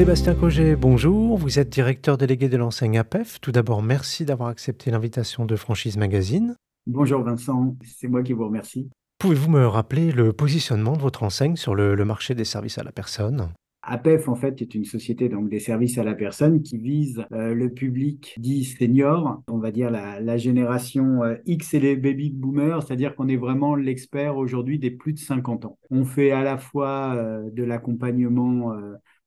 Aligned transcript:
Sébastien 0.00 0.34
Coget, 0.34 0.76
bonjour. 0.76 1.36
Vous 1.36 1.58
êtes 1.58 1.68
directeur 1.68 2.16
délégué 2.16 2.48
de 2.48 2.56
l'enseigne 2.56 2.98
APEF. 2.98 3.38
Tout 3.38 3.52
d'abord, 3.52 3.82
merci 3.82 4.24
d'avoir 4.24 4.48
accepté 4.48 4.90
l'invitation 4.90 5.44
de 5.44 5.54
Franchise 5.56 5.98
Magazine. 5.98 6.56
Bonjour 6.86 7.22
Vincent, 7.22 7.76
c'est 7.84 8.08
moi 8.08 8.22
qui 8.22 8.32
vous 8.32 8.46
remercie. 8.46 8.88
Pouvez-vous 9.18 9.50
me 9.50 9.66
rappeler 9.66 10.10
le 10.10 10.32
positionnement 10.32 10.94
de 10.94 11.02
votre 11.02 11.22
enseigne 11.22 11.56
sur 11.56 11.74
le, 11.74 11.94
le 11.94 12.04
marché 12.06 12.34
des 12.34 12.46
services 12.46 12.78
à 12.78 12.82
la 12.82 12.92
personne? 12.92 13.50
APEF, 13.82 14.28
en 14.28 14.36
fait, 14.36 14.62
est 14.62 14.74
une 14.74 14.84
société 14.84 15.28
donc 15.28 15.50
des 15.50 15.58
services 15.58 15.98
à 15.98 16.04
la 16.04 16.14
personne 16.14 16.62
qui 16.62 16.78
vise 16.78 17.22
euh, 17.32 17.54
le 17.54 17.68
public 17.68 18.34
dit 18.38 18.64
senior, 18.64 19.42
on 19.48 19.58
va 19.58 19.70
dire 19.70 19.90
la, 19.90 20.18
la 20.18 20.38
génération 20.38 21.24
euh, 21.24 21.34
X 21.44 21.74
et 21.74 21.80
les 21.80 21.96
baby 21.96 22.30
boomers, 22.30 22.82
c'est-à-dire 22.82 23.14
qu'on 23.14 23.28
est 23.28 23.36
vraiment 23.36 23.74
l'expert 23.74 24.38
aujourd'hui 24.38 24.78
des 24.78 24.90
plus 24.90 25.12
de 25.12 25.18
50 25.18 25.66
ans. 25.66 25.78
On 25.90 26.06
fait 26.06 26.30
à 26.30 26.42
la 26.42 26.56
fois 26.56 27.14
euh, 27.16 27.50
de 27.50 27.64
l'accompagnement 27.64 28.74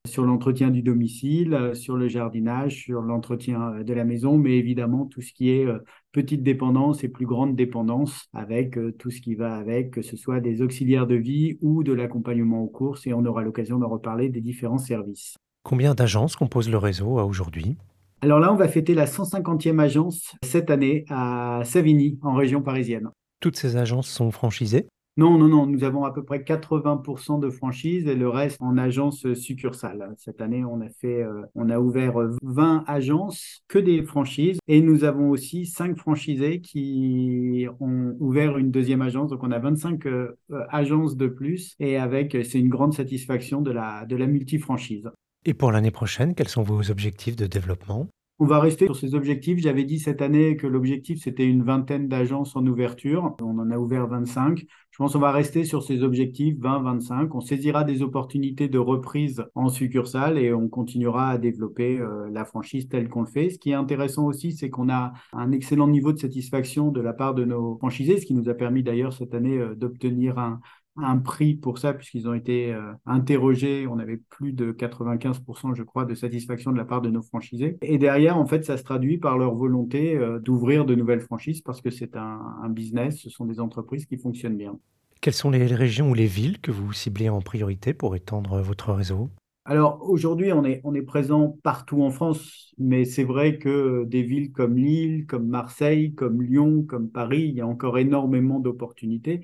sur 0.06 0.26
l'entretien 0.26 0.70
du 0.70 0.82
domicile, 0.82 1.54
euh, 1.54 1.74
sur 1.74 1.96
le 1.96 2.10
jardinage, 2.10 2.76
sur 2.84 3.02
l'entretien 3.02 3.74
euh, 3.76 3.84
de 3.84 3.94
la 3.94 4.04
maison, 4.04 4.38
mais 4.38 4.58
évidemment 4.58 5.06
tout 5.06 5.22
ce 5.22 5.32
qui 5.32 5.50
est 5.50 5.66
euh, 5.66 5.80
petite 6.12 6.44
dépendance 6.44 7.06
et 7.06 7.10
plus 7.10 7.26
grande 7.26 7.56
dépendance 7.56 8.28
avec 8.34 8.78
tout 9.00 9.12
ce 9.12 9.22
qui 9.22 9.34
va 9.36 9.56
avec, 9.56 9.92
que 9.92 10.02
ce 10.02 10.18
soit 10.18 10.42
des 10.42 10.62
auxiliaires 10.62 11.08
de 11.08 11.16
vie 11.16 11.58
ou 11.62 11.84
de 11.84 11.94
l'accompagnement 11.94 12.62
aux 12.62 12.68
courses, 12.68 13.08
et 13.08 13.14
on 13.14 13.26
aura 13.26 13.42
l'occasion 13.42 13.80
de 13.80 13.86
reparler 13.86 14.30
des 14.30 14.42
différents 14.42 14.78
services. 14.78 15.36
Combien 15.64 15.96
d'agences 15.96 16.36
composent 16.36 16.70
le 16.70 16.78
réseau 16.78 17.18
aujourd'hui? 17.20 17.78
Alors 18.22 18.40
là, 18.40 18.54
on 18.54 18.58
va 18.58 18.68
fêter 18.68 18.94
la 18.94 19.06
150e 19.06 19.80
agence 19.80 20.36
cette 20.44 20.70
année 20.70 21.06
à 21.10 21.62
Savigny, 21.64 22.20
en 22.22 22.34
région 22.34 22.62
parisienne. 22.62 23.10
Toutes 23.40 23.58
ces 23.58 23.78
agences 23.78 24.10
sont 24.10 24.30
franchisées? 24.30 24.88
Non, 25.16 25.38
non, 25.38 25.48
non, 25.48 25.68
nous 25.68 25.84
avons 25.84 26.06
à 26.06 26.12
peu 26.12 26.24
près 26.24 26.40
80% 26.40 27.40
de 27.40 27.50
franchises 27.52 28.08
et 28.08 28.16
le 28.16 28.28
reste 28.28 28.58
en 28.60 28.78
agence 28.78 29.32
succursale. 29.34 30.16
Cette 30.18 30.42
année, 30.42 30.66
on 30.66 30.82
a 30.82 30.90
fait, 30.90 31.22
euh, 31.22 31.44
on 31.54 31.70
a 31.70 31.80
ouvert 31.80 32.16
20 32.42 32.84
agences, 32.88 33.62
que 33.68 33.78
des 33.78 34.02
franchises, 34.04 34.58
et 34.68 34.82
nous 34.82 35.04
avons 35.04 35.30
aussi 35.30 35.68
5 35.68 35.98
franchisés 35.98 36.62
qui 36.62 37.68
ont 37.80 38.16
ouvert 38.20 38.58
une 38.58 38.72
deuxième 38.72 39.04
agence. 39.04 39.30
Donc, 39.30 39.44
on 39.44 39.52
a 39.52 39.60
25 39.60 40.06
euh, 40.08 40.36
agences 40.70 41.16
de 41.16 41.28
plus 41.28 41.76
et 41.80 41.98
avec, 41.98 42.36
c'est 42.44 42.60
une 42.60 42.70
grande 42.70 42.94
satisfaction 42.94 43.62
de 43.62 43.70
la, 43.70 44.06
de 44.06 44.16
la 44.16 44.26
multifranchise. 44.26 45.12
Et 45.46 45.54
pour 45.54 45.72
l'année 45.72 45.92
prochaine, 45.92 46.34
quels 46.34 46.48
sont 46.48 46.64
vos 46.64 46.90
objectifs 46.90 47.36
de 47.36 47.46
développement? 47.46 48.08
On 48.40 48.46
va 48.46 48.60
rester 48.60 48.86
sur 48.86 48.96
ces 48.96 49.14
objectifs. 49.14 49.60
J'avais 49.60 49.84
dit 49.84 50.00
cette 50.00 50.22
année 50.22 50.58
que 50.58 50.66
l'objectif, 50.66 51.22
c'était 51.22 51.48
une 51.48 51.64
vingtaine 51.64 52.08
d'agences 52.08 52.56
en 52.56 52.66
ouverture. 52.66 53.36
On 53.42 53.60
en 53.60 53.70
a 53.70 53.78
ouvert 53.78 54.08
25. 54.08 54.66
Je 54.90 54.98
pense 54.98 55.14
qu'on 55.14 55.20
va 55.20 55.32
rester 55.32 55.66
sur 55.66 55.84
ces 55.84 56.04
objectifs 56.04 56.58
20-25. 56.58 57.30
On 57.34 57.42
saisira 57.42 57.84
des 57.84 58.02
opportunités 58.02 58.68
de 58.68 58.80
reprise 58.80 59.44
en 59.56 59.70
succursale 59.70 60.38
et 60.38 60.52
on 60.54 60.68
continuera 60.68 61.30
à 61.30 61.38
développer 61.38 62.00
euh, 62.00 62.30
la 62.32 62.44
franchise 62.44 62.88
telle 62.90 63.08
qu'on 63.08 63.22
le 63.22 63.28
fait. 63.28 63.50
Ce 63.52 63.60
qui 63.60 63.72
est 63.72 63.76
intéressant 63.76 64.26
aussi, 64.26 64.52
c'est 64.52 64.70
qu'on 64.70 64.90
a 64.90 65.14
un 65.32 65.52
excellent 65.52 65.88
niveau 65.88 66.12
de 66.12 66.20
satisfaction 66.20 66.92
de 66.92 67.02
la 67.02 67.14
part 67.14 67.36
de 67.36 67.46
nos 67.46 67.78
franchisés, 67.78 68.20
ce 68.20 68.26
qui 68.26 68.34
nous 68.34 68.50
a 68.50 68.54
permis 68.56 68.84
d'ailleurs 68.84 69.14
cette 69.14 69.34
année 69.36 69.58
euh, 69.58 69.76
d'obtenir 69.76 70.40
un, 70.40 70.60
un 70.98 71.18
prix 71.18 71.56
pour 71.56 71.80
ça, 71.80 71.94
puisqu'ils 71.94 72.28
ont 72.28 72.34
été 72.34 72.74
euh, 72.74 72.94
interrogés. 73.06 73.88
On 73.88 74.00
avait 74.00 74.18
plus 74.18 74.54
de 74.54 74.72
95%, 74.72 75.74
je 75.76 75.84
crois, 75.84 76.06
de 76.06 76.14
satisfaction 76.14 76.72
de 76.72 76.78
la 76.78 76.86
part 76.86 77.02
de 77.02 77.10
nos 77.10 77.22
franchisés. 77.22 77.78
Et 77.82 77.98
derrière, 77.98 78.38
en 78.38 78.46
fait, 78.46 78.64
ça 78.66 78.78
se 78.78 78.84
traduit 78.84 79.18
par 79.18 79.38
leur 79.38 79.56
volonté 79.56 80.16
euh, 80.16 80.40
d'ouvrir 80.40 80.86
de 80.86 80.96
nouvelles 80.96 81.22
franchises 81.22 81.62
parce 81.62 81.82
que 81.82 81.90
c'est 81.90 82.16
un, 82.16 82.40
un, 82.64 82.70
business, 82.70 83.18
ce 83.18 83.30
sont 83.30 83.46
des 83.46 83.60
entreprises 83.60 84.06
qui 84.06 84.18
fonctionnent 84.18 84.58
bien. 84.58 84.78
Quelles 85.22 85.34
sont 85.34 85.52
les 85.52 85.66
régions 85.66 86.10
ou 86.12 86.14
les 86.14 86.26
villes 86.26 86.60
que 86.60 86.72
vous 86.72 86.92
ciblez 86.92 87.30
en 87.30 87.42
priorité 87.42 87.94
pour 87.94 88.16
étendre 88.16 88.62
votre 88.62 88.92
réseau? 88.92 89.30
Alors 89.66 90.02
aujourd'hui, 90.10 90.52
on 90.52 90.66
est, 90.66 90.82
on 90.84 90.94
est 90.94 91.02
présent 91.02 91.58
partout 91.64 92.04
en 92.04 92.12
France, 92.12 92.74
mais 92.78 93.06
c'est 93.06 93.24
vrai 93.24 93.58
que 93.58 94.04
des 94.04 94.22
villes 94.22 94.52
comme 94.52 94.76
Lille, 94.78 95.26
comme 95.26 95.48
Marseille, 95.48 96.14
comme 96.14 96.42
Lyon, 96.42 96.84
comme 96.84 97.10
Paris, 97.10 97.44
il 97.44 97.56
y 97.56 97.62
a 97.62 97.68
encore 97.68 97.98
énormément 97.98 98.60
d'opportunités. 98.60 99.42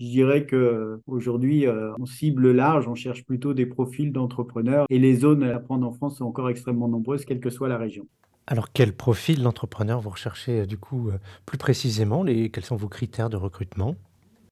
Je 0.00 0.06
dirais 0.06 0.46
que 0.46 0.98
aujourd'hui, 1.06 1.66
euh, 1.66 1.92
on 2.00 2.06
cible 2.06 2.52
large, 2.52 2.88
on 2.88 2.94
cherche 2.94 3.22
plutôt 3.22 3.52
des 3.52 3.66
profils 3.66 4.10
d'entrepreneurs 4.10 4.86
et 4.88 4.98
les 4.98 5.14
zones 5.14 5.42
à 5.42 5.58
prendre 5.58 5.86
en 5.86 5.92
France 5.92 6.16
sont 6.16 6.24
encore 6.24 6.48
extrêmement 6.48 6.88
nombreuses, 6.88 7.26
quelle 7.26 7.38
que 7.38 7.50
soit 7.50 7.68
la 7.68 7.76
région. 7.76 8.06
Alors, 8.46 8.72
quel 8.72 8.94
profil 8.94 9.42
d'entrepreneur 9.42 10.00
vous 10.00 10.08
recherchez 10.08 10.62
euh, 10.62 10.66
du 10.66 10.78
coup 10.78 11.10
euh, 11.10 11.18
plus 11.44 11.58
précisément 11.58 12.22
les, 12.22 12.48
Quels 12.48 12.64
sont 12.64 12.76
vos 12.76 12.88
critères 12.88 13.28
de 13.28 13.36
recrutement? 13.36 13.94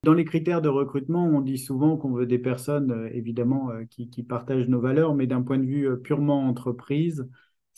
Dans 0.05 0.13
les 0.13 0.27
critères 0.27 0.61
de 0.61 0.69
recrutement, 0.69 1.25
on 1.25 1.41
dit 1.41 1.57
souvent 1.57 1.97
qu'on 1.97 2.13
veut 2.13 2.27
des 2.27 2.39
personnes, 2.39 3.09
évidemment, 3.13 3.71
qui, 3.91 4.09
qui, 4.09 4.23
partagent 4.23 4.69
nos 4.69 4.79
valeurs, 4.79 5.15
mais 5.17 5.27
d'un 5.27 5.43
point 5.43 5.59
de 5.59 5.65
vue 5.65 5.89
purement 6.05 6.47
entreprise, 6.47 7.27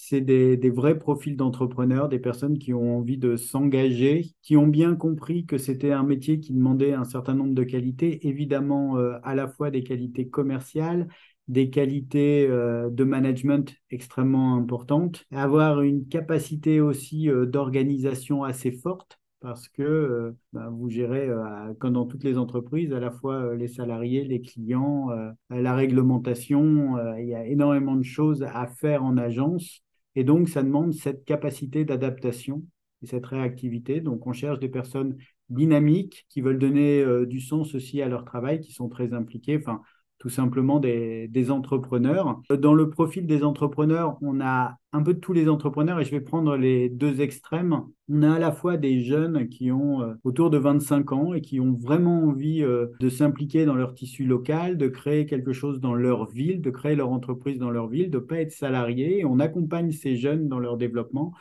c'est 0.02 0.22
des, 0.22 0.70
vrais 0.70 0.98
profils 0.98 1.36
d'entrepreneurs, 1.36 2.08
des 2.08 2.18
personnes 2.18 2.58
qui 2.58 2.72
ont 2.72 2.98
envie 2.98 3.18
de 3.18 3.36
s'engager, 3.36 4.32
qui 4.42 4.56
ont 4.56 4.66
bien 4.66 4.96
compris 4.96 5.44
que 5.44 5.58
c'était 5.58 5.92
un 5.92 6.04
métier 6.04 6.40
qui 6.40 6.54
demandait 6.54 6.94
un 6.94 7.04
certain 7.04 7.34
nombre 7.34 7.54
de 7.54 7.64
qualités, 7.64 8.26
évidemment 8.26 8.96
euh, 8.96 9.18
à 9.22 9.34
la 9.34 9.46
fois 9.46 9.70
des 9.70 9.82
qualités 9.82 10.26
commerciales, 10.26 11.06
des 11.48 11.68
qualités 11.68 12.46
euh, 12.48 12.88
de 12.88 13.04
management 13.04 13.74
extrêmement 13.90 14.56
importantes, 14.56 15.26
avoir 15.32 15.82
une 15.82 16.08
capacité 16.08 16.80
aussi 16.80 17.28
euh, 17.28 17.44
d'organisation 17.44 18.42
assez 18.42 18.72
forte 18.72 19.18
parce 19.40 19.68
que 19.68 20.34
bah, 20.52 20.68
vous 20.70 20.90
gérez, 20.90 21.30
comme 21.78 21.94
dans 21.94 22.04
toutes 22.04 22.24
les 22.24 22.36
entreprises, 22.36 22.92
à 22.92 23.00
la 23.00 23.10
fois 23.10 23.54
les 23.54 23.68
salariés, 23.68 24.22
les 24.22 24.42
clients, 24.42 25.08
la 25.48 25.74
réglementation. 25.74 26.98
il 27.16 27.26
y 27.26 27.34
a 27.34 27.46
énormément 27.46 27.96
de 27.96 28.02
choses 28.02 28.42
à 28.42 28.66
faire 28.66 29.02
en 29.02 29.16
agence 29.16 29.82
et 30.16 30.24
donc, 30.24 30.48
ça 30.48 30.62
demande 30.62 30.92
cette 30.92 31.24
capacité 31.24 31.84
d'adaptation 31.84 32.64
et 33.02 33.06
cette 33.06 33.26
réactivité. 33.26 34.00
Donc, 34.00 34.26
on 34.26 34.32
cherche 34.32 34.58
des 34.58 34.68
personnes 34.68 35.16
dynamiques 35.48 36.26
qui 36.28 36.40
veulent 36.40 36.58
donner 36.58 37.00
euh, 37.00 37.26
du 37.26 37.40
sens 37.40 37.74
aussi 37.74 38.02
à 38.02 38.08
leur 38.08 38.24
travail, 38.24 38.60
qui 38.60 38.72
sont 38.72 38.88
très 38.88 39.12
impliquées. 39.12 39.58
Enfin, 39.58 39.82
tout 40.20 40.28
simplement 40.28 40.78
des, 40.78 41.50
entrepreneurs. 41.50 42.42
Dans 42.50 42.74
le 42.74 42.90
profil 42.90 43.26
des 43.26 43.42
entrepreneurs, 43.42 44.18
on 44.20 44.40
a 44.40 44.76
un 44.92 45.02
peu 45.02 45.14
tous 45.14 45.32
les 45.32 45.48
entrepreneurs 45.48 45.98
et 45.98 46.04
je 46.04 46.10
vais 46.10 46.20
prendre 46.20 46.56
les 46.56 46.90
deux 46.90 47.22
extrêmes. 47.22 47.84
On 48.10 48.22
a 48.22 48.34
à 48.34 48.38
la 48.38 48.52
fois 48.52 48.76
des 48.76 49.00
jeunes 49.00 49.48
qui 49.48 49.72
ont 49.72 50.02
euh, 50.02 50.14
autour 50.22 50.50
de 50.50 50.58
25 50.58 51.12
ans 51.12 51.32
et 51.32 51.40
qui 51.40 51.58
ont 51.58 51.72
vraiment 51.72 52.24
envie 52.24 52.62
euh, 52.62 52.88
de 53.00 53.08
s'impliquer 53.08 53.64
dans 53.64 53.74
leur 53.74 53.94
tissu 53.94 54.24
local, 54.24 54.76
de 54.76 54.88
créer 54.88 55.24
quelque 55.24 55.54
chose 55.54 55.80
dans 55.80 55.94
leur 55.94 56.26
ville, 56.26 56.60
de 56.60 56.70
créer 56.70 56.96
leur 56.96 57.10
entreprise 57.10 57.58
dans 57.58 57.70
leur 57.70 57.88
ville, 57.88 58.10
de 58.10 58.18
ne 58.18 58.22
pas 58.22 58.40
être 58.40 58.52
salarié. 58.52 59.24
On 59.24 59.40
accompagne 59.40 59.90
ces 59.90 60.16
jeunes 60.16 60.48
dans 60.48 60.58
leur 60.58 60.76
développement 60.76 61.32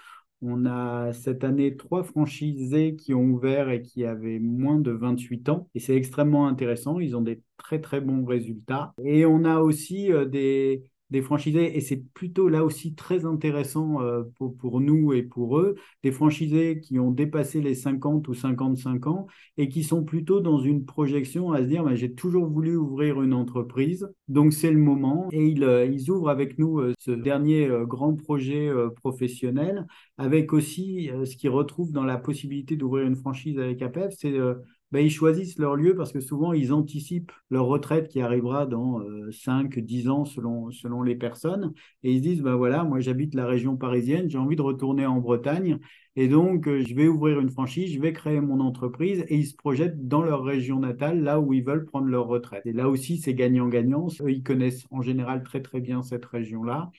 on 0.41 0.65
a 0.65 1.11
cette 1.13 1.43
année 1.43 1.75
trois 1.75 2.03
franchisés 2.03 2.95
qui 2.95 3.13
ont 3.13 3.23
ouvert 3.23 3.69
et 3.69 3.81
qui 3.81 4.05
avaient 4.05 4.39
moins 4.39 4.79
de 4.79 4.91
28 4.91 5.49
ans. 5.49 5.69
Et 5.75 5.79
c'est 5.79 5.95
extrêmement 5.95 6.47
intéressant. 6.47 6.99
Ils 6.99 7.15
ont 7.15 7.21
des 7.21 7.41
très 7.57 7.81
très 7.81 8.01
bons 8.01 8.25
résultats. 8.25 8.93
Et 9.03 9.25
on 9.25 9.43
a 9.43 9.59
aussi 9.59 10.11
euh, 10.11 10.25
des, 10.25 10.83
des 11.09 11.21
franchisés, 11.21 11.75
et 11.75 11.81
c'est 11.81 12.03
plutôt 12.13 12.49
là 12.49 12.63
aussi 12.63 12.93
très 12.95 13.25
intéressant 13.25 14.01
euh, 14.01 14.23
pour, 14.37 14.55
pour, 14.55 14.79
nous 14.81 15.13
et 15.13 15.23
pour 15.23 15.59
eux, 15.59 15.75
des 16.03 16.11
franchisés 16.11 16.79
qui 16.79 16.99
ont 16.99 17.11
dépassé 17.11 17.61
les 17.61 17.75
50 17.75 18.27
ou 18.27 18.33
55 18.33 19.07
ans 19.07 19.27
et 19.57 19.69
qui 19.69 19.83
sont 19.83 20.03
plutôt 20.03 20.39
dans 20.39 20.59
une 20.59 20.85
projection 20.85 21.51
à 21.51 21.59
se 21.59 21.67
dire, 21.67 21.83
bah, 21.83 21.95
j'ai 21.95 22.13
toujours 22.13 22.47
voulu 22.47 22.75
ouvrir 22.75 23.21
une 23.21 23.33
entreprise, 23.33 24.07
donc 24.27 24.53
c'est 24.53 24.71
le 24.71 24.79
moment. 24.79 25.27
Et 25.31 25.47
ils, 25.47 25.63
euh, 25.63 25.85
ils 25.85 26.11
ouvrent 26.11 26.29
avec 26.29 26.59
nous 26.59 26.79
euh, 26.79 26.93
ce 26.99 27.11
dernier 27.11 27.69
grand 27.87 28.15
projet 28.15 28.69
professionnel, 28.97 29.85
avec 30.17 30.53
aussi 30.53 31.09
ce 31.25 31.35
qu'ils 31.35 31.49
retrouvent 31.49 31.91
dans 31.91 32.03
la 32.03 32.17
possibilité 32.17 32.75
d'ouvrir 32.75 33.05
une 33.05 33.15
franchise 33.15 33.57
avec 33.59 33.81
APEF, 33.81 34.13
c'est 34.17 34.33
ben, 34.91 35.05
ils 35.05 35.11
choisissent 35.11 35.59
leur 35.59 35.75
lieu 35.75 35.95
parce 35.95 36.11
que 36.11 36.19
souvent, 36.19 36.51
ils 36.51 36.73
anticipent 36.73 37.31
leur 37.51 37.65
retraite 37.67 38.07
qui 38.07 38.21
arrivera 38.21 38.65
dans 38.65 38.99
5, 39.31 39.77
euh, 39.77 39.81
10 39.81 40.09
ans 40.09 40.25
selon, 40.25 40.71
selon 40.71 41.03
les 41.03 41.15
personnes. 41.15 41.73
Et 42.03 42.11
ils 42.13 42.17
se 42.17 42.23
disent, 42.23 42.41
ben 42.41 42.55
voilà, 42.55 42.83
moi 42.83 42.99
j'habite 42.99 43.35
la 43.35 43.45
région 43.45 43.77
parisienne, 43.77 44.29
j'ai 44.29 44.39
envie 44.39 44.55
de 44.55 44.63
retourner 44.63 45.05
en 45.05 45.19
Bretagne. 45.19 45.79
Et 46.15 46.27
donc, 46.27 46.67
euh, 46.67 46.81
je 46.81 46.95
vais 46.95 47.07
ouvrir 47.07 47.39
une 47.39 47.51
franchise, 47.51 47.93
je 47.93 47.99
vais 48.01 48.13
créer 48.13 48.41
mon 48.41 48.59
entreprise 48.61 49.23
et 49.29 49.35
ils 49.37 49.45
se 49.47 49.55
projettent 49.55 50.07
dans 50.07 50.23
leur 50.23 50.43
région 50.43 50.79
natale, 50.79 51.21
là 51.21 51.39
où 51.39 51.53
ils 51.53 51.63
veulent 51.63 51.85
prendre 51.85 52.07
leur 52.07 52.27
retraite. 52.27 52.65
Et 52.65 52.73
là 52.73 52.89
aussi, 52.89 53.17
c'est 53.19 53.35
gagnant-gagnant. 53.35 54.07
Eux, 54.21 54.31
ils 54.31 54.43
connaissent 54.43 54.85
en 54.89 55.01
général 55.01 55.43
très, 55.43 55.61
très 55.61 55.81
bien 55.81 56.01
cette 56.01 56.25
région-là. 56.25 56.91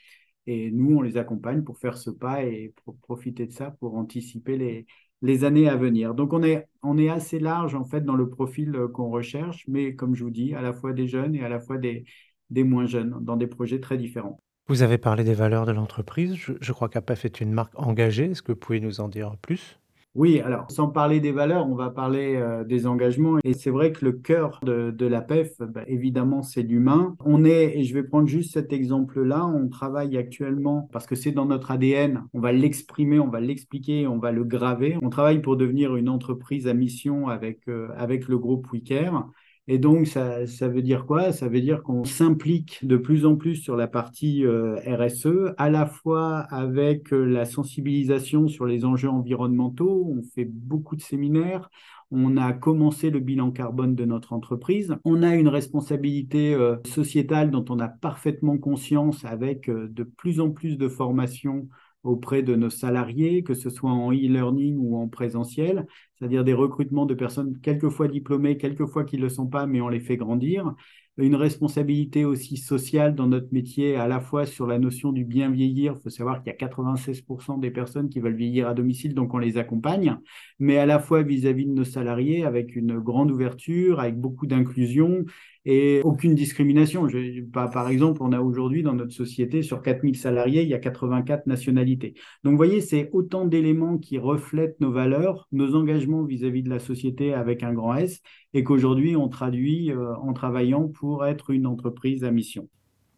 Et 0.47 0.71
nous, 0.71 0.97
on 0.97 1.03
les 1.03 1.17
accompagne 1.17 1.63
pour 1.65 1.79
faire 1.79 1.97
ce 1.99 2.11
pas 2.11 2.45
et 2.45 2.73
pour 2.85 2.97
profiter 2.99 3.47
de 3.47 3.53
ça, 3.53 3.73
pour 3.73 3.97
anticiper 3.97 4.57
les, 4.57 4.87
les 5.23 5.45
années 5.45 5.69
à 5.69 5.77
venir. 5.77 6.15
Donc 6.15 6.33
on 6.33 6.43
est, 6.43 6.67
on 6.83 6.99
est 6.99 7.11
assez 7.11 7.39
large 7.39 7.75
en 7.75 7.85
fait 7.85 8.03
dans 8.03 8.17
le 8.17 8.29
profil 8.29 8.75
euh, 8.75 8.89
qu'on 8.89 9.11
recherche, 9.11 9.65
mais 9.69 9.95
comme 9.95 10.15
je 10.15 10.25
vous 10.25 10.31
dis, 10.31 10.55
à 10.55 10.63
la 10.63 10.73
fois 10.73 10.93
des 10.93 11.07
jeunes 11.07 11.35
et 11.35 11.45
à 11.45 11.49
la 11.49 11.61
fois 11.61 11.79
des, 11.79 12.05
des 12.51 12.65
moins 12.65 12.87
jeunes, 12.87 13.19
dans 13.21 13.37
des 13.37 13.47
projets 13.47 13.81
très 13.81 13.99
différents. 13.99 14.41
Vous 14.69 14.83
avez 14.83 14.99
parlé 14.99 15.25
des 15.25 15.35
valeurs 15.35 15.67
de 15.67 15.73
l'entreprise. 15.73 16.37
Je, 16.37 16.73
crois 16.73 16.89
qu'APEF 16.89 17.25
est 17.25 17.41
une 17.41 17.53
marque 17.53 17.73
engagée. 17.75 18.31
Est-ce 18.31 18.43
que 18.43 18.53
vous 18.53 18.59
pouvez 18.59 18.79
nous 18.79 19.01
en 19.01 19.09
dire 19.09 19.37
plus? 19.43 19.80
Oui, 20.17 20.41
alors 20.41 20.69
sans 20.73 20.89
parler 20.89 21.21
des 21.21 21.31
valeurs, 21.31 21.69
on 21.69 21.77
va 21.77 21.89
parler 21.89 22.35
euh, 22.35 22.65
des 22.65 22.89
engagements. 22.89 23.39
Et 23.45 23.55
c'est 23.55 23.71
vrai 23.71 23.93
que 23.93 24.05
le 24.05 24.11
cœur 24.13 24.59
de, 24.65 24.91
de 24.91 25.07
la 25.07 25.21
PEF, 25.21 25.57
bah, 25.61 25.85
évidemment, 25.87 26.43
c'est 26.43 26.63
l'humain. 26.63 27.15
On 27.25 27.45
est, 27.45 27.79
et 27.79 27.85
je 27.85 27.95
vais 27.95 28.03
prendre 28.03 28.27
juste 28.27 28.53
cet 28.55 28.73
exemple-là, 28.73 29.47
on 29.47 29.69
travaille 29.69 30.17
actuellement, 30.17 30.89
parce 30.93 31.07
que 31.07 31.15
c'est 31.15 31.31
dans 31.31 31.47
notre 31.47 31.71
ADN, 31.71 32.25
on 32.33 32.41
va 32.41 32.51
l'exprimer, 32.51 33.21
on 33.21 33.29
va 33.29 33.39
l'expliquer, 33.41 34.09
on 34.09 34.19
va 34.19 34.33
le 34.33 34.43
graver. 34.43 34.99
On 35.01 35.11
travaille 35.11 35.41
pour 35.41 35.57
devenir 35.57 35.95
une 35.95 36.09
entreprise 36.09 36.67
à 36.67 36.75
mission 36.75 37.29
avec, 37.29 37.69
euh, 37.69 37.89
avec 37.97 38.27
le 38.27 38.37
groupe 38.37 38.67
WeCare. 38.73 39.29
Et 39.73 39.79
donc, 39.79 40.09
ça, 40.09 40.49
ça, 40.49 40.67
veut 40.67 40.83
dire 40.83 41.07
quoi? 41.07 41.31
Ça 41.31 41.47
veut 41.49 41.61
dire 41.61 41.85
qu'on 41.85 42.03
s'implique 42.03 42.85
de 42.85 42.97
plus 42.97 43.25
en 43.25 43.37
plus 43.37 43.55
sur 43.55 43.77
la 43.77 43.87
partie 43.87 44.45
euh, 44.45 44.75
RSE, 44.85 45.55
à 45.59 45.71
la 45.71 45.87
fois 45.87 46.39
avec 46.51 47.13
euh, 47.13 47.25
la 47.25 47.45
sensibilisation 47.45 48.49
sur 48.49 48.67
les 48.67 48.85
enjeux 48.85 49.09
environnementaux. 49.09 50.13
On 50.13 50.23
fait 50.35 50.45
beaucoup 50.45 50.97
de 50.97 51.01
séminaires. 51.01 51.71
On 52.11 52.37
a 52.37 52.53
commencé 52.53 53.11
le 53.11 53.21
bilan 53.21 53.53
carbone 53.53 53.95
de 53.95 54.05
notre 54.05 54.33
entreprise. 54.33 54.97
On 55.05 55.23
a 55.23 55.37
une 55.37 55.47
responsabilité 55.47 56.53
euh, 56.53 56.75
sociétale 56.85 57.53
dont 57.53 57.65
on 57.69 57.79
a 57.79 57.87
parfaitement 57.87 58.59
conscience 58.59 59.25
avec 59.25 59.71
de 59.71 60.03
plus 60.03 60.41
en 60.41 60.51
plus 60.51 60.79
de 60.79 60.89
formations 60.89 61.69
auprès 62.03 62.43
de 62.43 62.55
nos 62.55 62.71
salariés, 62.71 63.43
que 63.43 63.55
ce 63.55 63.71
soit 63.71 63.91
en 63.91 64.11
e-learning 64.11 64.77
ou 64.79 64.97
en 64.97 65.09
présentiel, 65.09 65.87
c'est-à-dire 66.15 66.45
des 66.45 66.55
recrutements 66.55 67.07
de 67.07 67.15
personnes 67.15 67.59
quelquefois 67.61 68.09
diplômées, 68.09 68.57
quelquefois 68.57 69.05
qui 69.05 69.17
ne 69.17 69.23
le 69.23 69.29
sont 69.29 69.47
pas, 69.47 69.67
mais 69.67 69.81
on 69.81 69.89
les 69.89 70.01
fait 70.01 70.17
grandir 70.17 70.75
une 71.21 71.35
responsabilité 71.35 72.25
aussi 72.25 72.57
sociale 72.57 73.15
dans 73.15 73.27
notre 73.27 73.53
métier, 73.53 73.97
à 73.97 74.09
la 74.09 74.21
fois 74.21 74.47
sur 74.47 74.67
la 74.67 74.79
notion 74.79 75.13
du 75.13 75.25
bien 75.25 75.51
vieillir. 75.51 75.95
Il 75.97 76.03
faut 76.03 76.11
savoir 76.11 76.43
qu'il 76.43 76.53
y 76.53 76.55
a 76.55 76.59
96% 76.59 77.59
des 77.59 77.71
personnes 77.71 78.09
qui 78.09 78.21
veulent 78.21 78.37
vieillir 78.37 78.69
à 78.69 78.75
domicile, 78.75 79.15
donc 79.15 79.35
on 79.35 79.39
les 79.39 79.59
accompagne, 79.59 80.17
mais 80.59 80.79
à 80.79 80.87
la 80.87 80.99
fois 80.99 81.23
vis-à-vis 81.23 81.67
de 81.67 81.73
nos 81.73 81.85
salariés, 81.85 82.45
avec 82.45 82.75
une 82.77 82.99
grande 82.99 83.31
ouverture, 83.31 84.01
avec 84.01 84.19
beaucoup 84.19 84.47
d'inclusion 84.47 85.25
et 85.65 86.01
aucune 86.05 86.35
discrimination. 86.35 87.09
Je, 87.09 87.43
par 87.53 87.89
exemple, 87.89 88.23
on 88.23 88.33
a 88.33 88.41
aujourd'hui 88.41 88.83
dans 88.83 88.95
notre 88.95 89.13
société, 89.13 89.63
sur 89.63 89.83
4000 89.83 90.17
salariés, 90.17 90.63
il 90.63 90.69
y 90.69 90.75
a 90.75 90.79
84 90.79 91.47
nationalités. 91.47 92.15
Donc, 92.45 92.53
vous 92.53 92.57
voyez, 92.57 92.81
c'est 92.81 93.11
autant 93.13 93.45
d'éléments 93.45 93.99
qui 93.99 94.19
reflètent 94.19 94.81
nos 94.81 94.93
valeurs, 94.93 95.49
nos 95.53 95.75
engagements 95.75 96.25
vis-à-vis 96.25 96.63
de 96.63 96.71
la 96.71 96.79
société 96.79 97.35
avec 97.35 97.63
un 97.63 97.73
grand 97.73 97.95
S, 97.95 98.21
et 98.55 98.65
qu'aujourd'hui, 98.65 99.17
on 99.17 99.29
traduit 99.29 99.91
euh, 99.91 100.15
en 100.17 100.33
travaillant 100.33 100.89
pour 100.89 101.27
être 101.27 101.51
une 101.51 101.67
entreprise 101.67 102.25
à 102.25 102.31
mission. 102.31 102.69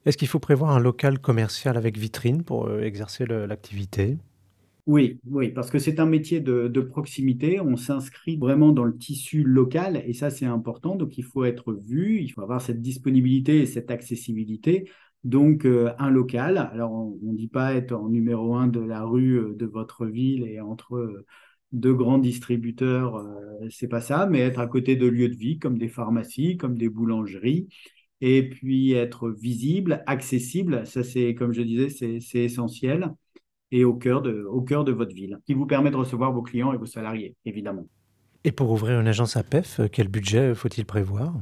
Est-ce 0.05 0.17
qu'il 0.17 0.29
faut 0.29 0.41
prévoir 0.41 0.71
un 0.73 0.81
local 0.81 1.21
commercial 1.21 1.77
avec 1.77 1.97
vitrine 1.97 2.43
pour 2.43 2.67
euh, 2.67 2.83
exercer 2.83 3.25
l'activité? 3.25 4.19
Oui, 4.87 5.21
oui, 5.27 5.51
parce 5.51 5.71
que 5.71 5.79
c'est 5.79 6.01
un 6.01 6.07
métier 6.07 6.41
de, 6.41 6.81
proximité. 6.81 7.61
On 7.61 7.77
s'inscrit 7.77 8.37
vraiment 8.37 8.73
dans 8.73 8.85
le 8.85 8.97
tissu 8.97 9.45
local 9.45 10.03
et 10.05 10.13
ça, 10.13 10.29
c'est 10.31 10.45
important. 10.47 10.97
Donc, 10.97 11.17
il 11.19 11.23
faut 11.25 11.45
être 11.45 11.73
vu, 11.73 12.21
il 12.21 12.29
faut 12.31 12.43
avoir 12.43 12.61
cette 12.61 12.83
disponibilité 12.83 13.61
et 13.61 13.67
cette 13.67 13.93
accessibilité. 13.93 14.91
Donc, 15.23 15.67
euh, 15.67 15.93
un 15.99 16.11
local. 16.11 16.59
Alors, 16.59 16.93
on 16.93 17.33
ne 17.33 17.37
dit 17.37 17.47
pas 17.47 17.75
être 17.75 17.93
en 17.93 18.09
numéro 18.09 18.57
un 18.57 18.67
de 18.67 18.81
la 18.81 19.05
rue 19.05 19.39
euh, 19.39 19.55
de 19.55 19.67
votre 19.67 20.07
ville 20.07 20.43
et 20.45 20.61
entre 20.61 20.97
euh, 20.97 21.27
deux 21.71 21.95
grands 21.95 22.19
distributeurs, 22.19 23.25
c'est 23.71 23.89
pas 23.89 24.03
ça, 24.03 24.27
mais 24.27 24.41
être 24.41 24.61
à 24.61 24.67
côté 24.67 24.95
de 24.95 25.07
lieux 25.07 25.31
de 25.31 25.37
vie 25.37 25.59
comme 25.59 25.79
des 25.79 25.89
pharmacies, 25.89 26.59
comme 26.59 26.77
des 26.77 26.91
boulangeries. 26.91 27.69
Et 28.21 28.49
puis 28.51 28.93
être 28.93 29.31
visible, 29.31 30.03
accessible, 30.07 30.87
ça 30.87 31.03
c'est, 31.03 31.35
comme 31.35 31.53
je 31.55 31.63
disais, 31.63 31.89
c'est 32.21 32.45
essentiel 32.45 33.15
et 33.73 33.85
au 33.85 33.95
cœur, 33.95 34.23
de, 34.23 34.45
au 34.45 34.61
cœur 34.61 34.85
de 34.85 34.93
votre 34.93 35.15
ville, 35.15 35.39
qui 35.47 35.55
vous 35.55 35.67
permet 35.67 35.91
de 35.91 35.97
recevoir 35.97 36.31
vos 36.31 36.43
clients 36.43 36.73
et 36.73 36.77
vos 36.77 36.87
salariés, 36.87 37.35
évidemment. 37.45 37.87
Et 38.45 38.53
pour 38.53 38.71
ouvrir 38.71 39.01
une 39.01 39.09
agence 39.09 39.37
APEF, 39.37 39.81
quel 39.91 40.09
budget 40.09 40.55
faut-il 40.55 40.85
prévoir? 40.85 41.33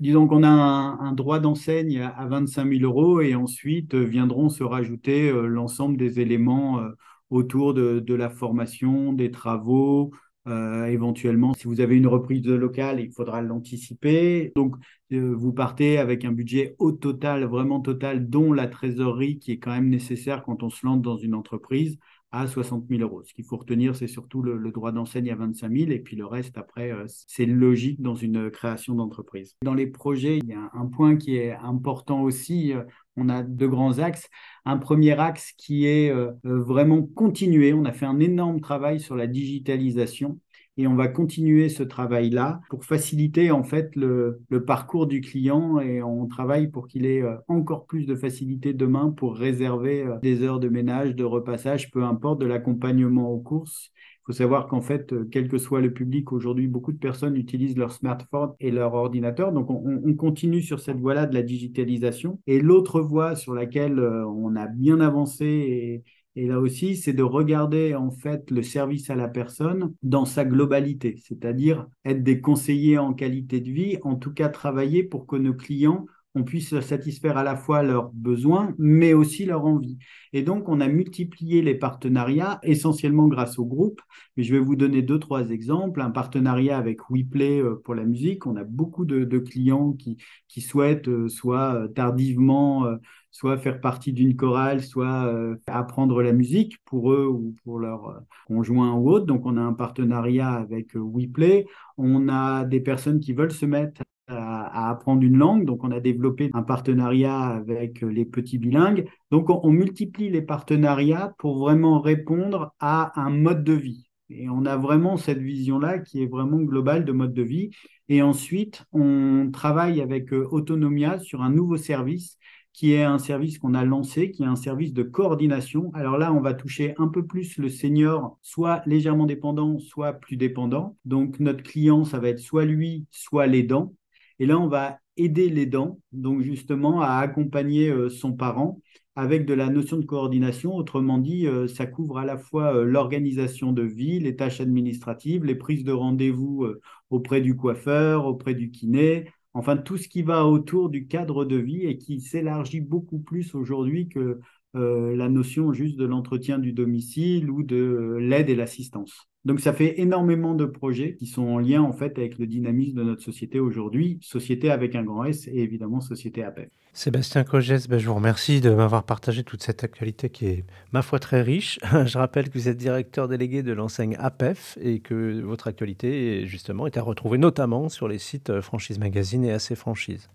Disons 0.00 0.26
qu'on 0.26 0.42
a 0.42 0.48
un, 0.48 1.12
droit 1.12 1.40
d'enseigne 1.40 2.00
à 2.00 2.26
25 2.26 2.72
000 2.72 2.84
euros 2.84 3.20
et 3.20 3.34
ensuite 3.34 3.94
euh, 3.94 4.02
viendront 4.02 4.48
se 4.48 4.64
rajouter 4.64 5.30
euh, 5.30 5.46
l'ensemble 5.46 5.98
des 5.98 6.20
éléments 6.20 6.80
euh, 6.80 6.88
autour 7.28 7.74
de, 7.74 8.00
de, 8.00 8.14
la 8.14 8.30
formation, 8.30 9.12
des 9.12 9.30
travaux, 9.30 10.10
euh, 10.46 10.86
éventuellement, 10.86 11.52
si 11.54 11.64
vous 11.66 11.80
avez 11.80 11.96
une 11.96 12.06
reprise 12.06 12.42
de 12.42 12.54
local, 12.54 13.00
il 13.00 13.12
faudra 13.12 13.42
l'anticiper. 13.42 14.52
Donc, 14.56 14.74
euh, 15.12 15.34
vous 15.34 15.52
partez 15.52 15.98
avec 15.98 16.24
un 16.24 16.32
budget 16.32 16.74
au 16.78 16.92
total, 16.92 17.44
vraiment 17.44 17.80
total, 17.80 18.28
dont 18.28 18.52
la 18.52 18.66
trésorerie 18.66 19.38
qui 19.38 19.52
est 19.52 19.58
quand 19.58 19.72
même 19.72 19.88
nécessaire 19.88 20.42
quand 20.42 20.62
on 20.62 20.70
se 20.70 20.86
lance 20.86 21.02
dans 21.02 21.16
une 21.16 21.34
entreprise 21.34 21.98
à 22.32 22.46
60 22.46 22.84
000 22.88 23.02
euros. 23.02 23.22
Ce 23.24 23.34
qu'il 23.34 23.44
faut 23.44 23.56
retenir, 23.56 23.96
c'est 23.96 24.06
surtout 24.06 24.42
le, 24.42 24.70
droit 24.70 24.92
d'enseigne 24.92 25.30
à 25.30 25.34
25 25.34 25.72
000 25.72 25.90
et 25.90 25.98
puis 25.98 26.16
le 26.16 26.26
reste, 26.26 26.58
après, 26.58 26.92
euh, 26.92 27.04
c'est 27.08 27.46
logique 27.46 28.00
dans 28.00 28.14
une 28.14 28.50
création 28.50 28.94
d'entreprise. 28.94 29.56
Dans 29.62 29.74
les 29.74 29.86
projets, 29.86 30.38
il 30.38 30.46
y 30.46 30.54
a 30.54 30.70
un 30.74 30.86
point 30.86 31.16
qui 31.16 31.36
est 31.36 31.52
important 31.52 32.22
aussi. 32.22 32.72
On 33.16 33.28
a 33.28 33.42
deux 33.42 33.68
grands 33.68 33.98
axes. 33.98 34.28
Un 34.64 34.78
premier 34.78 35.18
axe 35.18 35.52
qui 35.56 35.86
est 35.86 36.10
euh, 36.10 36.30
euh, 36.46 36.62
vraiment 36.62 37.02
continué. 37.02 37.72
On 37.72 37.84
a 37.84 37.92
fait 37.92 38.06
un 38.06 38.20
énorme 38.20 38.60
travail 38.60 39.00
sur 39.00 39.16
la 39.16 39.26
digitalisation 39.26 40.38
et 40.80 40.86
on 40.86 40.94
va 40.94 41.08
continuer 41.08 41.68
ce 41.68 41.82
travail-là 41.82 42.60
pour 42.70 42.84
faciliter 42.84 43.50
en 43.50 43.62
fait 43.62 43.94
le, 43.96 44.42
parcours 44.66 45.06
du 45.06 45.20
client 45.20 45.80
et 45.80 46.02
on 46.02 46.26
travaille 46.26 46.68
pour 46.68 46.86
qu'il 46.88 47.06
ait 47.06 47.22
euh, 47.22 47.36
encore 47.48 47.86
plus 47.86 48.06
de 48.06 48.14
facilité 48.14 48.72
demain 48.72 49.10
pour 49.10 49.36
réserver 49.36 50.06
des 50.22 50.42
heures 50.42 50.60
de 50.60 50.68
ménage, 50.68 51.14
de 51.14 51.24
repassage, 51.24 51.90
peu 51.90 52.04
importe, 52.04 52.40
de 52.40 52.46
l'accompagnement 52.46 53.30
aux 53.30 53.40
courses 53.40 53.92
faut 54.30 54.36
savoir 54.36 54.68
qu'en 54.68 54.80
fait, 54.80 55.12
euh, 55.12 55.28
quel 55.30 55.48
que 55.48 55.58
soit 55.58 55.80
le 55.80 55.92
public, 55.92 56.32
aujourd'hui, 56.32 56.68
beaucoup 56.68 56.92
de 56.92 56.98
personnes 56.98 57.36
utilisent 57.36 57.76
leur 57.76 57.92
smartphone 57.92 58.52
et 58.60 58.70
leur 58.70 58.94
ordinateur. 58.94 59.52
Donc, 59.52 59.70
on, 59.70 60.14
continue 60.14 60.62
sur 60.62 60.80
cette 60.80 60.98
voie-là 60.98 61.26
de 61.26 61.34
la 61.34 61.42
digitalisation. 61.42 62.40
Et 62.46 62.60
l'autre 62.60 63.00
voie 63.00 63.34
sur 63.34 63.54
laquelle 63.54 63.98
euh, 63.98 64.24
on 64.26 64.54
a 64.54 64.66
bien 64.66 65.00
avancé 65.00 66.04
là 66.36 66.60
aussi, 66.60 66.96
c'est 66.96 67.12
de 67.12 67.22
regarder 67.22 67.94
en 67.94 68.10
fait 68.10 68.50
le 68.50 68.62
service 68.62 69.10
à 69.10 69.16
la 69.16 69.28
personne 69.28 69.94
dans 70.02 70.24
sa 70.24 70.44
globalité, 70.44 71.16
c'est-à-dire 71.24 71.88
être 72.04 72.22
des 72.22 72.40
conseillers 72.40 72.98
en 72.98 73.14
qualité 73.14 73.60
de 73.60 73.70
vie, 73.70 73.98
en 74.02 74.16
tout 74.16 74.32
cas 74.32 74.48
travailler 74.48 75.02
pour 75.02 75.26
que 75.26 75.36
nos 75.36 75.54
clients 75.54 76.06
on 76.34 76.44
puisse 76.44 76.78
satisfaire 76.80 77.36
à 77.36 77.42
la 77.42 77.56
fois 77.56 77.82
leurs 77.82 78.12
besoins, 78.12 78.74
mais 78.78 79.14
aussi 79.14 79.44
leurs 79.44 79.64
envies. 79.64 79.98
Et 80.32 80.42
donc, 80.42 80.68
on 80.68 80.80
a 80.80 80.86
multiplié 80.86 81.60
les 81.60 81.74
partenariats, 81.74 82.60
essentiellement 82.62 83.26
grâce 83.26 83.58
au 83.58 83.64
groupe. 83.64 84.00
Mais 84.36 84.44
je 84.44 84.54
vais 84.54 84.60
vous 84.60 84.76
donner 84.76 85.02
deux, 85.02 85.18
trois 85.18 85.50
exemples. 85.50 86.00
Un 86.00 86.10
partenariat 86.10 86.78
avec 86.78 87.00
WePlay 87.10 87.60
euh, 87.60 87.80
pour 87.84 87.94
la 87.94 88.04
musique. 88.04 88.46
On 88.46 88.56
a 88.56 88.64
beaucoup 88.64 89.04
de, 89.04 89.38
clients 89.38 89.92
qui, 89.92 90.18
qui 90.48 90.60
souhaitent 90.60 91.08
euh, 91.08 91.28
soit 91.28 91.74
euh, 91.74 91.88
tardivement, 91.88 92.86
soit 93.32 93.58
faire 93.58 93.80
partie 93.80 94.12
d'une 94.12 94.36
chorale, 94.36 94.82
soit 94.82 95.32
apprendre 95.66 96.22
la 96.22 96.32
musique 96.32 96.76
pour 96.84 97.12
eux 97.12 97.26
ou 97.26 97.54
pour 97.64 97.78
leurs 97.80 98.22
conjoints 98.46 98.92
ou 98.94 99.10
autres. 99.10 99.26
Donc, 99.26 99.46
on 99.46 99.56
a 99.56 99.60
un 99.60 99.72
partenariat 99.72 100.52
avec 100.52 100.94
WePlay. 100.94 101.66
On 101.96 102.28
a 102.28 102.64
des 102.64 102.80
personnes 102.80 103.20
qui 103.20 103.32
veulent 103.32 103.52
se 103.52 103.66
mettre 103.66 104.02
à, 104.30 104.90
apprendre 104.90 105.22
une 105.22 105.36
langue. 105.36 105.64
Donc, 105.64 105.84
on 105.84 105.90
a 105.90 106.00
développé 106.00 106.50
un 106.54 106.62
partenariat 106.62 107.40
avec 107.40 108.00
les 108.00 108.24
petits 108.24 108.58
bilingues. 108.58 109.06
Donc, 109.30 109.50
on, 109.50 109.70
multiplie 109.70 110.30
les 110.30 110.42
partenariats 110.42 111.34
pour 111.38 111.58
vraiment 111.58 112.00
répondre 112.00 112.74
à 112.80 113.18
un 113.20 113.30
mode 113.30 113.64
de 113.64 113.72
vie. 113.72 114.06
Et 114.28 114.48
on 114.48 114.64
a 114.64 114.76
vraiment 114.76 115.16
cette 115.16 115.40
vision-là 115.40 115.98
qui 115.98 116.22
est 116.22 116.26
vraiment 116.26 116.58
globale 116.58 117.04
de 117.04 117.12
mode 117.12 117.34
de 117.34 117.42
vie. 117.42 117.70
Et 118.08 118.22
ensuite, 118.22 118.84
on 118.92 119.50
travaille 119.52 120.00
avec 120.00 120.32
euh, 120.32 120.46
Autonomia 120.50 121.18
sur 121.18 121.42
un 121.42 121.50
nouveau 121.50 121.76
service 121.76 122.38
qui 122.72 122.92
est 122.92 123.02
un 123.02 123.18
service 123.18 123.58
qu'on 123.58 123.74
a 123.74 123.84
lancé, 123.84 124.30
qui 124.30 124.42
est 124.42 124.46
un 124.46 124.56
service 124.56 124.92
de 124.92 125.02
coordination. 125.02 125.90
Alors 125.94 126.18
là, 126.18 126.32
on 126.32 126.40
va 126.40 126.54
toucher 126.54 126.94
un 126.98 127.08
peu 127.08 127.26
plus 127.26 127.58
le 127.58 127.68
senior, 127.68 128.38
soit 128.42 128.82
légèrement 128.86 129.26
dépendant, 129.26 129.78
soit 129.78 130.14
plus 130.14 130.36
dépendant. 130.36 130.96
Donc 131.04 131.40
notre 131.40 131.62
client, 131.62 132.04
ça 132.04 132.18
va 132.18 132.28
être 132.28 132.38
soit 132.38 132.64
lui, 132.64 133.06
soit 133.10 133.46
l'aidant. 133.46 133.92
Et 134.40 134.46
là, 134.46 134.58
on 134.58 134.66
va 134.68 134.98
aider 135.16 135.48
l'aidant, 135.48 136.00
donc 136.12 136.40
justement 136.40 137.02
à 137.02 137.18
accompagner 137.18 137.90
euh, 137.90 138.08
son 138.08 138.32
parent 138.32 138.80
avec 139.14 139.44
de 139.44 139.54
la 139.54 139.68
notion 139.68 139.98
de 139.98 140.06
coordination. 140.06 140.74
Autrement 140.74 141.18
dit, 141.18 141.46
euh, 141.46 141.68
ça 141.68 141.86
couvre 141.86 142.18
à 142.18 142.24
la 142.24 142.38
fois 142.38 142.74
euh, 142.74 142.84
l'organisation 142.84 143.72
de 143.72 143.82
vie, 143.82 144.18
les 144.18 144.36
tâches 144.36 144.60
administratives, 144.60 145.44
les 145.44 145.54
prises 145.54 145.84
de 145.84 145.92
rendez-vous 145.92 146.66
auprès 147.10 147.40
du 147.40 147.54
coiffeur, 147.54 148.26
auprès 148.26 148.54
du 148.54 148.70
kiné, 148.70 149.30
enfin 149.52 149.76
tout 149.76 149.98
ce 149.98 150.08
qui 150.08 150.22
va 150.22 150.46
autour 150.46 150.88
du 150.88 151.06
cadre 151.06 151.44
de 151.44 151.56
vie 151.56 151.86
et 151.86 151.98
qui 151.98 152.20
s'élargit 152.20 152.80
beaucoup 152.80 153.18
plus 153.18 153.54
aujourd'hui 153.54 154.08
que 154.08 154.40
euh, 154.76 155.16
la 155.16 155.28
notion 155.28 155.72
juste 155.72 155.96
de 155.96 156.04
l'entretien 156.04 156.58
du 156.58 156.72
domicile 156.72 157.50
ou 157.50 157.62
de 157.62 158.16
l'aide 158.20 158.50
et 158.50 158.54
l'assistance. 158.54 159.28
Donc 159.44 159.60
ça 159.60 159.72
fait 159.72 160.00
énormément 160.00 160.54
de 160.54 160.66
projets 160.66 161.14
qui 161.14 161.26
sont 161.26 161.46
en 161.46 161.58
lien 161.58 161.82
en 161.82 161.92
fait 161.92 162.18
avec 162.18 162.38
le 162.38 162.46
dynamisme 162.46 162.96
de 162.98 163.02
notre 163.02 163.22
société 163.22 163.58
aujourd'hui, 163.58 164.18
société 164.20 164.70
avec 164.70 164.94
un 164.94 165.02
grand 165.02 165.24
S 165.24 165.48
et 165.48 165.58
évidemment 165.58 166.00
société 166.00 166.44
APEF. 166.44 166.68
Sébastien 166.92 167.44
Cogès, 167.44 167.88
ben, 167.88 167.98
je 167.98 168.06
vous 168.08 168.14
remercie 168.14 168.60
de 168.60 168.70
m'avoir 168.70 169.04
partagé 169.04 169.44
toute 169.44 169.62
cette 169.62 169.84
actualité 169.84 170.28
qui 170.28 170.46
est, 170.46 170.64
ma 170.92 171.02
foi, 171.02 171.20
très 171.20 171.40
riche. 171.40 171.78
Je 172.04 172.18
rappelle 172.18 172.50
que 172.50 172.58
vous 172.58 172.68
êtes 172.68 172.76
directeur 172.76 173.28
délégué 173.28 173.62
de 173.62 173.72
l'enseigne 173.72 174.16
APEF 174.18 174.76
et 174.80 174.98
que 174.98 175.40
votre 175.40 175.68
actualité, 175.68 176.46
justement, 176.46 176.88
est 176.88 176.96
à 176.96 177.02
retrouver 177.02 177.38
notamment 177.38 177.88
sur 177.88 178.08
les 178.08 178.18
sites 178.18 178.60
Franchise 178.60 178.98
Magazine 178.98 179.44
et 179.44 179.52
AC 179.52 179.76
Franchise. 179.76 180.28